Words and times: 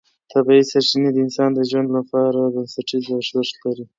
طبیعي 0.31 0.63
سرچینې 0.71 1.09
د 1.13 1.17
انسان 1.25 1.49
د 1.53 1.59
ژوند 1.69 1.89
لپاره 1.97 2.39
بنسټیز 2.53 3.05
ارزښت 3.17 3.55
لري 3.63 3.85